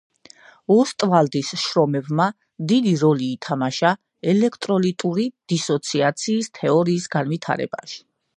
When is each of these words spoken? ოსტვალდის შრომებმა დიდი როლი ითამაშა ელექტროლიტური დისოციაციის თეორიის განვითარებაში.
ოსტვალდის 0.75 1.51
შრომებმა 1.63 2.25
დიდი 2.71 2.93
როლი 3.01 3.27
ითამაშა 3.35 3.93
ელექტროლიტური 4.35 5.27
დისოციაციის 5.55 6.51
თეორიის 6.61 7.09
განვითარებაში. 7.19 8.05